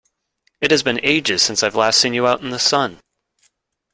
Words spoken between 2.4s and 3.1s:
in the sun!